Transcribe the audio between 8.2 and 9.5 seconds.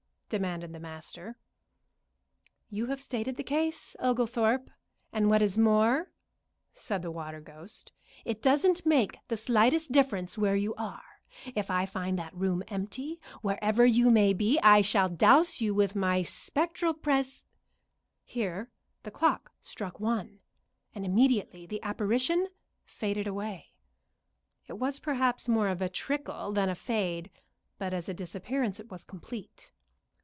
"it doesn't make the